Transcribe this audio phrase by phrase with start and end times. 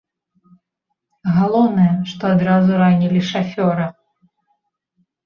[1.35, 3.85] Галоўнае, што адразу ранілі шафёра.